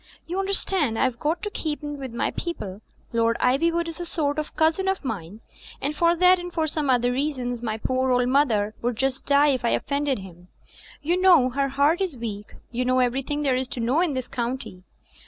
[0.25, 2.81] You understand I've got to keep in with my people.
[3.13, 5.41] Lord Ivywood is a sort of cousin of mine,
[5.79, 9.63] and for that and some other reasons, my poor old mother would just die if
[9.63, 10.47] I offended him.
[11.03, 14.27] You know her heart is weak; you know everything there is to know in this
[14.27, 14.81] county.